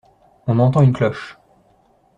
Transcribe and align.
On 0.47 0.57
entend 0.57 0.81
une 0.81 0.93
cloche. 0.93 1.37